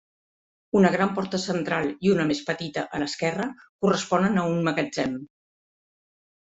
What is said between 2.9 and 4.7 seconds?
a l'esquerra corresponen a un